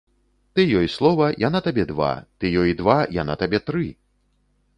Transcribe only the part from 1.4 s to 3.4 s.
яна табе два, ты ёй два, яна